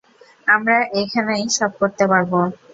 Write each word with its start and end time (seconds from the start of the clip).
আমরা 0.47 0.77
এখানেই 1.01 1.45
সব 1.57 1.71
করতে 1.81 2.03
পারব। 2.11 2.31